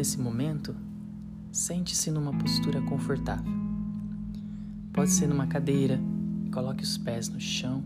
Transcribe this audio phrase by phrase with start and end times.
[0.00, 0.74] nesse momento,
[1.52, 3.52] sente-se numa postura confortável.
[4.94, 6.00] Pode ser numa cadeira,
[6.50, 7.84] coloque os pés no chão.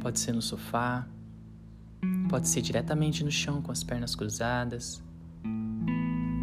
[0.00, 1.06] Pode ser no sofá.
[2.28, 5.00] Pode ser diretamente no chão com as pernas cruzadas.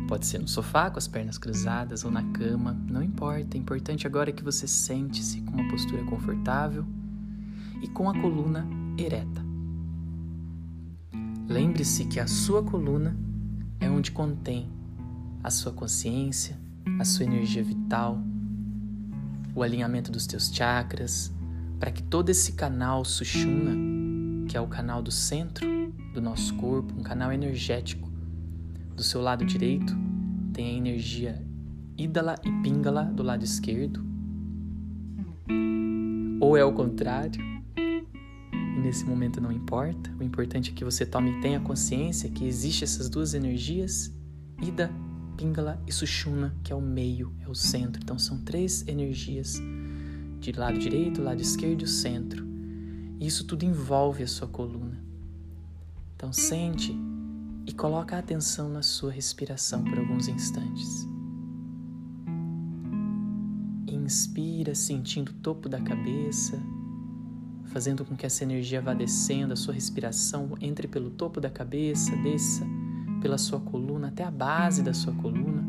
[0.07, 3.57] Pode ser no sofá com as pernas cruzadas ou na cama, não importa.
[3.57, 6.85] É importante agora que você sente-se com uma postura confortável
[7.81, 8.65] e com a coluna
[8.97, 9.43] ereta.
[11.45, 13.17] Lembre-se que a sua coluna
[13.79, 14.69] é onde contém
[15.43, 16.57] a sua consciência,
[16.99, 18.19] a sua energia vital,
[19.53, 21.31] o alinhamento dos teus chakras,
[21.79, 23.75] para que todo esse canal Sushumna,
[24.47, 25.67] que é o canal do centro
[26.13, 28.09] do nosso corpo, um canal energético,
[28.95, 29.95] do seu lado direito
[30.53, 31.45] tem a energia
[31.97, 34.03] Idala e Pingala do lado esquerdo,
[36.39, 37.54] ou é o contrário,
[38.85, 42.83] nesse momento não importa, o importante é que você tome e tenha consciência que existe
[42.83, 44.13] essas duas energias,
[44.61, 44.91] Ida
[45.35, 47.99] Pingala e Sushumna, que é o meio, é o centro.
[48.01, 49.59] Então são três energias
[50.39, 52.45] de lado direito, lado esquerdo e o centro.
[53.19, 55.03] E isso tudo envolve a sua coluna.
[56.15, 56.95] Então sente
[57.65, 61.07] e coloca a atenção na sua respiração por alguns instantes.
[63.87, 66.61] Inspira sentindo o topo da cabeça,
[67.75, 72.15] fazendo com que essa energia vá descendo, a sua respiração entre pelo topo da cabeça,
[72.15, 72.65] desça
[73.21, 75.61] pela sua coluna até a base da sua coluna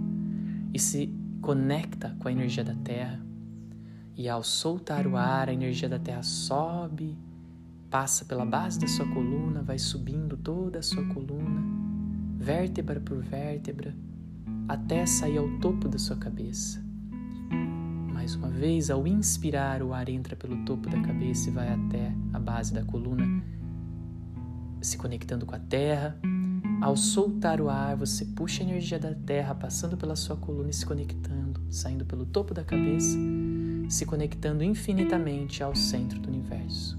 [0.73, 3.21] e se conecta com a energia da Terra.
[4.15, 7.19] E ao soltar o ar, a energia da Terra sobe,
[7.91, 11.61] passa pela base da sua coluna, vai subindo toda a sua coluna,
[12.39, 13.93] vértebra por vértebra,
[14.69, 16.86] até sair ao topo da sua cabeça.
[18.27, 22.13] Mais uma vez, ao inspirar, o ar entra pelo topo da cabeça e vai até
[22.33, 23.25] a base da coluna,
[24.81, 26.19] se conectando com a terra
[26.83, 30.73] ao soltar o ar, você puxa a energia da terra passando pela sua coluna e
[30.73, 33.17] se conectando, saindo pelo topo da cabeça,
[33.89, 36.99] se conectando infinitamente ao centro do universo.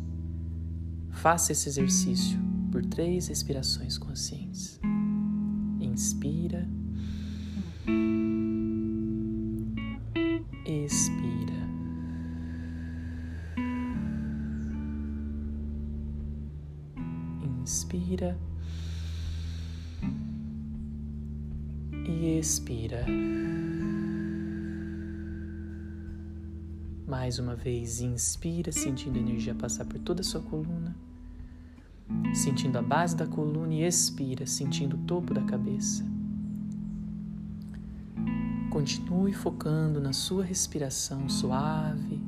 [1.10, 2.40] Faça esse exercício
[2.72, 4.80] por três respirações conscientes.
[5.82, 6.66] Inspira.
[10.68, 11.56] Expira.
[17.62, 18.38] Inspira.
[22.08, 23.06] e expira.
[27.06, 30.96] Mais uma vez, inspira, sentindo a energia passar por toda a sua coluna,
[32.34, 36.17] sentindo a base da coluna e expira, sentindo o topo da cabeça.
[38.78, 42.22] Continue focando na sua respiração suave,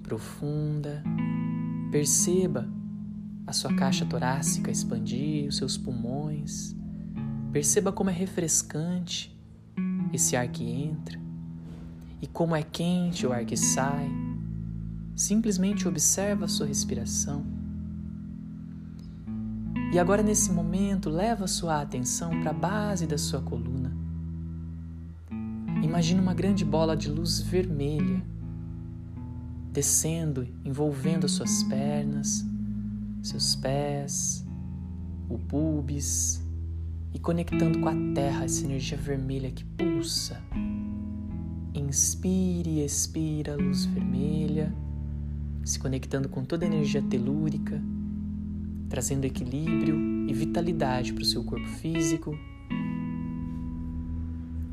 [0.00, 1.02] profunda.
[1.90, 2.68] Perceba
[3.44, 6.76] a sua caixa torácica expandir, os seus pulmões
[7.52, 9.36] Perceba como é refrescante
[10.12, 11.18] esse ar que entra
[12.22, 14.08] e como é quente o ar que sai.
[15.16, 17.44] Simplesmente observa a sua respiração.
[19.92, 23.79] E agora, nesse momento, leva a sua atenção para a base da sua coluna.
[25.82, 28.22] Imagina uma grande bola de luz vermelha
[29.72, 32.44] descendo, envolvendo as suas pernas,
[33.22, 34.44] seus pés,
[35.28, 36.42] o pubis,
[37.12, 40.40] e conectando com a terra, essa energia vermelha que pulsa.
[41.74, 44.74] Inspire e expira a luz vermelha,
[45.64, 47.80] se conectando com toda a energia telúrica,
[48.88, 49.96] trazendo equilíbrio
[50.28, 52.36] e vitalidade para o seu corpo físico,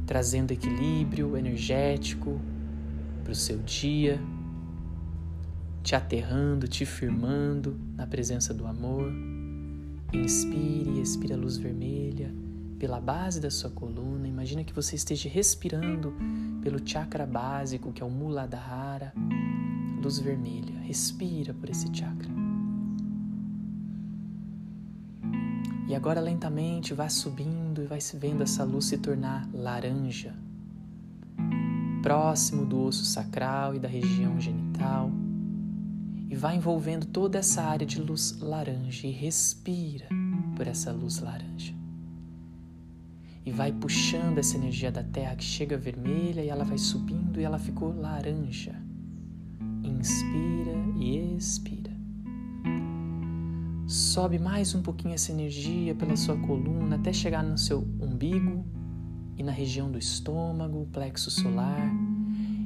[0.07, 2.39] trazendo equilíbrio energético
[3.23, 4.19] para o seu dia,
[5.83, 9.11] te aterrando, te firmando na presença do amor.
[10.13, 12.33] Inspire e expire a luz vermelha
[12.79, 14.27] pela base da sua coluna.
[14.27, 16.15] Imagina que você esteja respirando
[16.63, 19.13] pelo chakra básico, que é o Muladhara,
[20.01, 20.79] luz vermelha.
[20.79, 22.46] Respira por esse chakra.
[25.87, 30.35] E agora lentamente vai subindo e vai se vendo essa luz se tornar laranja,
[32.03, 35.09] próximo do osso sacral e da região genital
[36.29, 40.07] e vai envolvendo toda essa área de luz laranja e respira
[40.55, 41.73] por essa luz laranja.
[43.45, 47.45] E vai puxando essa energia da terra que chega vermelha e ela vai subindo e
[47.45, 48.75] ela ficou laranja.
[49.83, 51.86] Inspira e expira.
[53.87, 58.65] Sobe mais um pouquinho essa energia pela sua coluna até chegar no seu umbigo
[59.37, 61.89] e na região do estômago, plexo solar.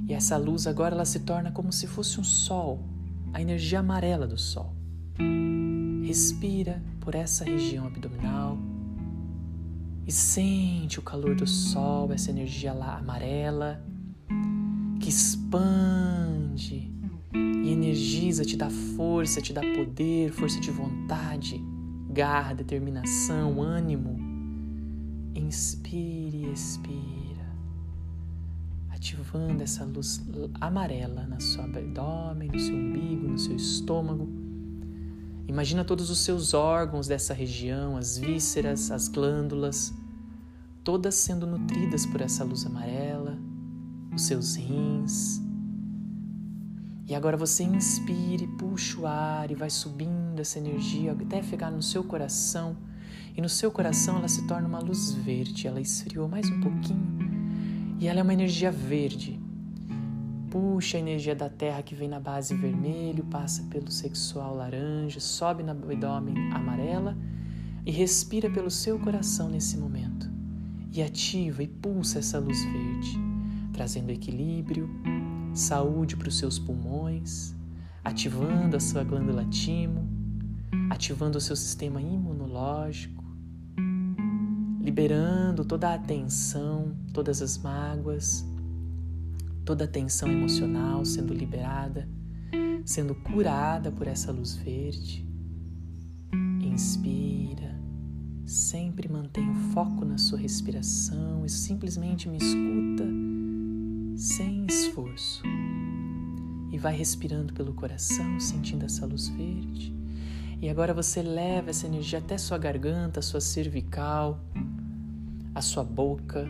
[0.07, 2.83] E essa luz agora ela se torna como se fosse um sol
[3.31, 4.75] a energia amarela do sol.
[6.03, 8.57] Respira por essa região abdominal.
[10.07, 13.79] e sente o calor do sol, essa energia lá amarela
[14.99, 16.91] que expande
[17.63, 21.63] e energiza, te dá força, te dá poder, força de vontade,
[22.09, 24.19] garra, determinação, ânimo.
[25.35, 27.45] Inspire e expira,
[28.89, 30.21] ativando essa luz
[30.59, 34.27] amarela na sua abdômen, no seu umbigo, no seu estômago.
[35.47, 39.93] Imagina todos os seus órgãos dessa região, as vísceras, as glândulas,
[40.83, 43.37] todas sendo nutridas por essa luz amarela,
[44.13, 45.50] os seus rins.
[47.11, 51.81] E agora você inspire, puxa o ar e vai subindo essa energia até chegar no
[51.81, 52.77] seu coração.
[53.35, 55.67] E no seu coração ela se torna uma luz verde.
[55.67, 59.37] Ela esfriou mais um pouquinho e ela é uma energia verde.
[60.49, 65.63] Puxa a energia da terra que vem na base vermelho, passa pelo sexual laranja, sobe
[65.63, 67.17] na abdômen amarela
[67.85, 70.31] e respira pelo seu coração nesse momento
[70.93, 73.19] e ativa e pulsa essa luz verde,
[73.73, 74.89] trazendo equilíbrio,
[75.53, 77.55] saúde para os seus pulmões,
[78.03, 80.07] ativando a sua glândula timo,
[80.89, 83.23] ativando o seu sistema imunológico,
[84.79, 88.45] liberando toda a tensão, todas as mágoas,
[89.63, 92.07] toda a tensão emocional sendo liberada,
[92.83, 95.25] sendo curada por essa luz verde.
[96.61, 97.71] Inspira
[98.51, 103.05] Sempre mantenha o foco na sua respiração e simplesmente me escuta
[104.17, 104.60] sem
[104.91, 105.41] esforço.
[106.69, 109.93] E vai respirando pelo coração, sentindo essa luz verde.
[110.61, 114.39] E agora você leva essa energia até sua garganta, sua cervical,
[115.55, 116.45] a sua boca,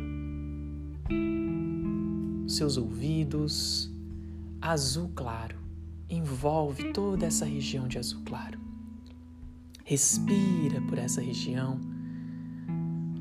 [2.47, 3.89] seus ouvidos.
[4.59, 5.59] Azul claro
[6.09, 8.59] envolve toda essa região de azul claro.
[9.83, 11.79] Respira por essa região,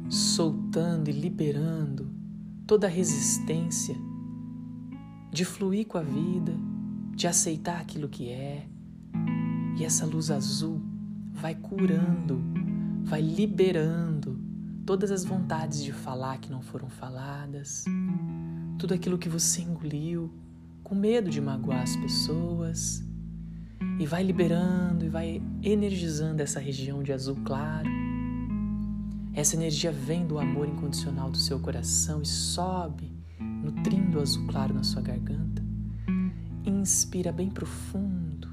[0.08, 2.11] soltando e liberando
[2.66, 3.96] toda a resistência
[5.31, 6.53] de fluir com a vida,
[7.15, 8.67] de aceitar aquilo que é.
[9.79, 10.81] E essa luz azul
[11.32, 12.43] vai curando,
[13.05, 14.38] vai liberando
[14.85, 17.85] todas as vontades de falar que não foram faladas,
[18.79, 20.32] tudo aquilo que você engoliu
[20.82, 23.05] com medo de magoar as pessoas
[23.99, 27.88] e vai liberando e vai energizando essa região de azul claro.
[29.33, 33.10] Essa energia vem do amor incondicional do seu coração e sobe,
[33.62, 35.62] nutrindo o azul claro na sua garganta.
[36.65, 38.49] Inspira bem profundo.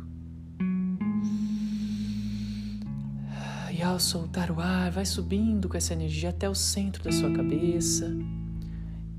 [3.71, 7.31] E ao soltar o ar, vai subindo com essa energia até o centro da sua
[7.31, 8.11] cabeça,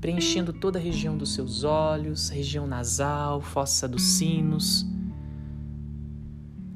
[0.01, 4.85] preenchendo toda a região dos seus olhos, região nasal, fossa dos sinos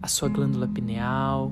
[0.03, 1.49] a sua glândula pineal,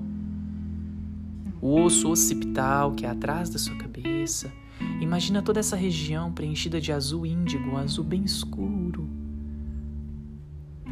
[1.61, 4.51] o osso occipital que é atrás da sua cabeça.
[4.99, 9.09] Imagina toda essa região preenchida de azul índigo, um azul bem escuro,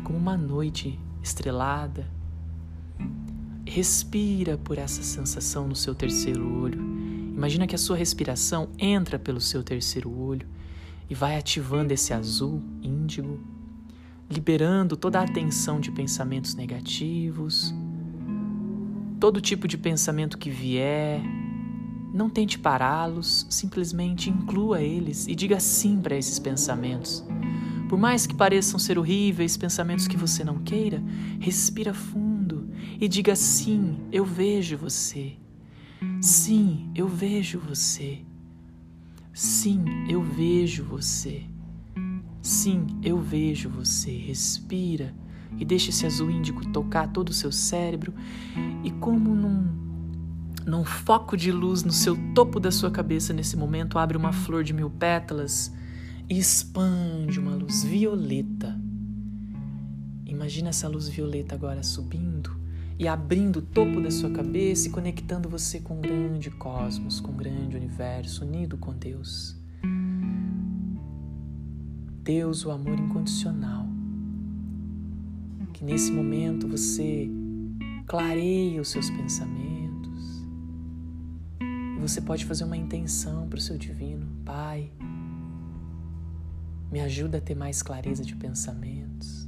[0.03, 2.07] como uma noite estrelada.
[3.65, 6.81] Respira por essa sensação no seu terceiro olho.
[7.35, 10.47] Imagina que a sua respiração entra pelo seu terceiro olho
[11.09, 13.39] e vai ativando esse azul índigo
[14.29, 17.73] liberando toda a atenção de pensamentos negativos,
[19.19, 21.21] todo tipo de pensamento que vier.
[22.13, 27.23] Não tente pará-los, simplesmente inclua eles e diga sim para esses pensamentos.
[27.87, 31.03] Por mais que pareçam ser horríveis, pensamentos que você não queira,
[31.39, 35.33] respira fundo e diga sim, eu vejo você.
[36.21, 38.19] Sim, eu vejo você.
[39.33, 41.43] Sim, eu vejo você.
[42.41, 44.11] Sim, eu vejo você.
[44.11, 45.15] Respira
[45.57, 48.13] e deixa esse azul índico tocar todo o seu cérebro
[48.83, 49.88] e como num,
[50.65, 54.63] num foco de luz no seu topo da sua cabeça nesse momento abre uma flor
[54.63, 55.73] de mil pétalas
[56.29, 58.79] e expande uma luz violeta.
[60.25, 62.55] Imagina essa luz violeta agora subindo
[62.99, 67.31] e abrindo o topo da sua cabeça e conectando você com o grande cosmos, com
[67.31, 69.57] o grande universo, unido com Deus.
[72.21, 73.87] Deus, o amor incondicional.
[75.73, 77.29] Que nesse momento você
[78.05, 79.68] clareie os seus pensamentos.
[81.99, 84.25] Você pode fazer uma intenção para o seu divino.
[84.45, 84.89] Pai,
[86.89, 89.47] me ajuda a ter mais clareza de pensamentos.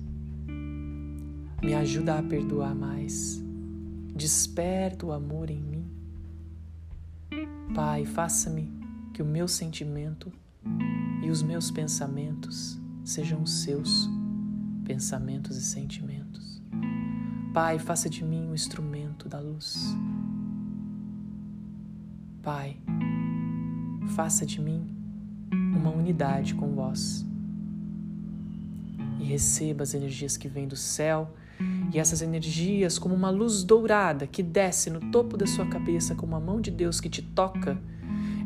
[1.63, 3.41] Me ajuda a perdoar mais.
[4.13, 5.89] Desperta o amor em mim.
[7.73, 8.69] Pai, faça-me
[9.13, 10.31] que o meu sentimento
[11.23, 14.09] e os meus pensamentos sejam os seus
[14.83, 16.61] pensamentos e sentimentos.
[17.53, 19.95] Pai, faça de mim um instrumento da luz.
[22.43, 22.75] Pai,
[24.15, 24.83] faça de mim
[25.51, 27.23] uma unidade com vós.
[29.19, 31.35] E receba as energias que vêm do céu,
[31.93, 36.35] e essas energias, como uma luz dourada que desce no topo da sua cabeça, como
[36.35, 37.77] a mão de Deus que te toca,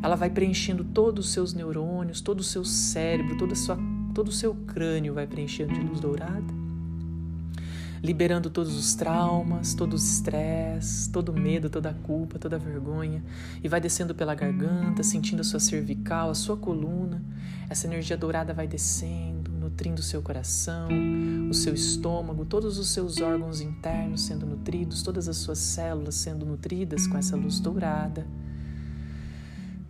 [0.02, 3.78] ela vai preenchendo todos os seus neurônios, todo o seu cérebro, toda sua,
[4.14, 6.65] todo o seu crânio vai preenchendo de luz dourada
[8.06, 12.58] liberando todos os traumas, todo o estresse, todo o medo, toda a culpa, toda a
[12.58, 13.20] vergonha,
[13.64, 17.20] e vai descendo pela garganta, sentindo a sua cervical, a sua coluna.
[17.68, 20.88] Essa energia dourada vai descendo, nutrindo o seu coração,
[21.50, 26.46] o seu estômago, todos os seus órgãos internos sendo nutridos, todas as suas células sendo
[26.46, 28.24] nutridas com essa luz dourada.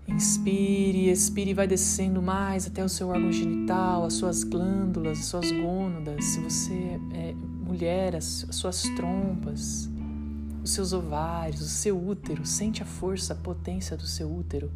[0.09, 5.25] Inspire, expire e vai descendo mais até o seu órgão genital, as suas glândulas, as
[5.27, 6.25] suas gônadas.
[6.25, 7.35] Se você é
[7.67, 9.91] mulher, as suas trompas,
[10.63, 14.71] os seus ovários, o seu útero, sente a força, a potência do seu útero.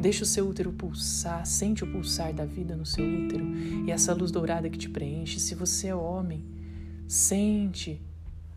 [0.00, 3.44] Deixa o seu útero pulsar, sente o pulsar da vida no seu útero
[3.84, 5.40] e essa luz dourada que te preenche.
[5.40, 6.44] Se você é homem,
[7.08, 8.00] sente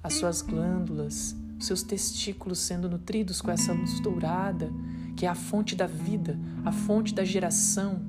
[0.04, 4.72] as suas glândulas, os seus testículos sendo nutridos com essa luz dourada,
[5.16, 8.02] que é a fonte da vida, a fonte da geração.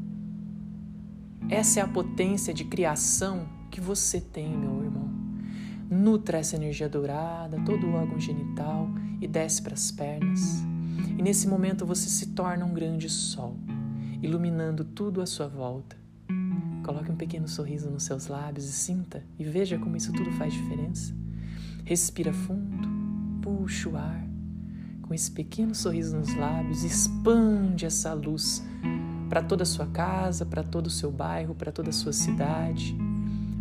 [1.49, 5.13] Essa é a potência de criação que você tem, meu irmão.
[5.91, 8.88] Nutra essa energia dourada, todo o órgão genital
[9.21, 10.62] e desce para as pernas.
[11.19, 13.57] E nesse momento você se torna um grande sol,
[14.23, 15.97] iluminando tudo à sua volta.
[16.85, 20.53] Coloque um pequeno sorriso nos seus lábios e sinta e veja como isso tudo faz
[20.53, 21.14] diferença.
[21.85, 22.88] Respira fundo,
[23.43, 24.25] puxa o ar.
[25.03, 28.64] Com esse pequeno sorriso nos lábios, expande essa luz
[29.29, 32.97] para toda a sua casa, para todo o seu bairro, para toda a sua cidade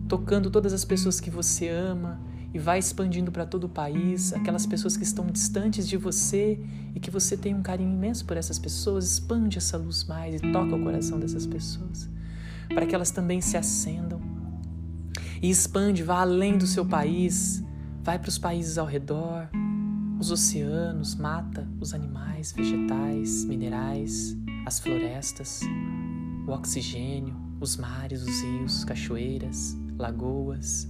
[0.07, 2.19] tocando todas as pessoas que você ama
[2.53, 6.60] e vai expandindo para todo o país, aquelas pessoas que estão distantes de você
[6.93, 10.51] e que você tem um carinho imenso por essas pessoas, expande essa luz mais e
[10.51, 12.07] toca o coração dessas pessoas,
[12.69, 14.22] para que elas também se acendam.
[15.41, 17.63] E expande, vá além do seu país,
[18.03, 19.50] vai para os países ao redor,
[20.19, 25.62] os oceanos, mata os animais, vegetais, minerais, as florestas,
[26.48, 30.88] o oxigênio, os mares, os rios, cachoeiras, lagoas,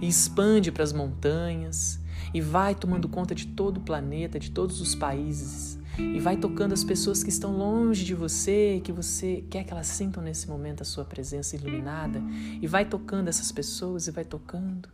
[0.00, 2.00] e expande para as montanhas,
[2.32, 6.72] e vai tomando conta de todo o planeta, de todos os países, e vai tocando
[6.72, 10.82] as pessoas que estão longe de você, que você quer que elas sintam nesse momento
[10.82, 12.20] a sua presença iluminada,
[12.60, 14.88] e vai tocando essas pessoas e vai tocando.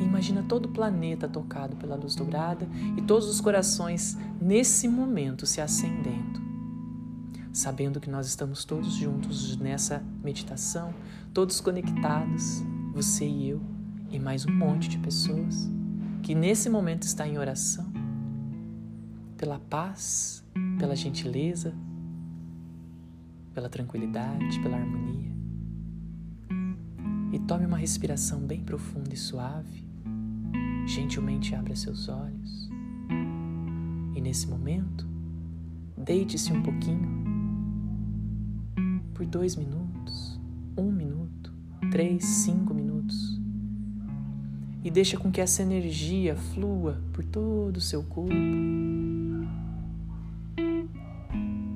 [0.00, 5.46] E imagina todo o planeta tocado pela luz dourada e todos os corações nesse momento
[5.46, 6.43] se acendendo
[7.54, 10.92] sabendo que nós estamos todos juntos nessa meditação,
[11.32, 13.62] todos conectados, você e eu,
[14.10, 15.70] e mais um monte de pessoas
[16.20, 17.86] que nesse momento está em oração
[19.36, 20.44] pela paz,
[20.80, 21.72] pela gentileza,
[23.54, 25.32] pela tranquilidade, pela harmonia.
[27.32, 29.86] E tome uma respiração bem profunda e suave.
[30.86, 32.68] Gentilmente abra seus olhos.
[34.16, 35.06] E nesse momento,
[35.96, 37.23] deite-se um pouquinho
[39.14, 40.38] por dois minutos,
[40.76, 41.52] um minuto,
[41.90, 43.40] três, cinco minutos.
[44.82, 48.34] E deixa com que essa energia flua por todo o seu corpo.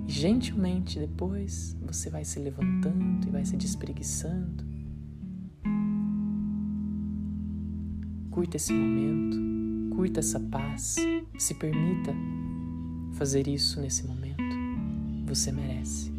[0.06, 4.66] E gentilmente depois você vai se levantando e vai se despreguiçando.
[8.30, 10.96] Curta esse momento, curta essa paz,
[11.38, 12.12] se permita
[13.14, 14.38] fazer isso nesse momento.
[15.26, 16.17] Você merece.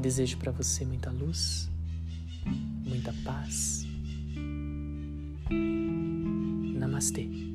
[0.00, 1.68] Desejo para você muita luz,
[2.86, 3.84] muita paz.
[6.78, 7.49] Namastê.